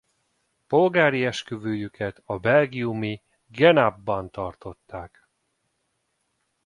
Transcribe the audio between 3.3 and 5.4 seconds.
Genappe-ban tartották.